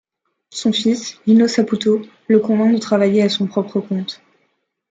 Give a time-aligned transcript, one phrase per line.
[0.49, 4.19] Son fils, Lino Saputo, le convainc de travailler à son propre compte.